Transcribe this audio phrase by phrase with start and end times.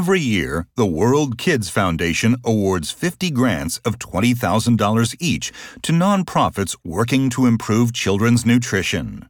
[0.00, 7.28] Every year, the World Kids Foundation awards 50 grants of $20,000 each to nonprofits working
[7.30, 9.28] to improve children's nutrition.